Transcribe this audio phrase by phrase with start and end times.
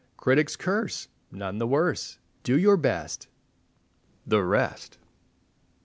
[0.17, 2.17] Critics curse—none the worse!
[2.41, 3.27] Do your best———
[4.33, 4.99] the rest!" XI.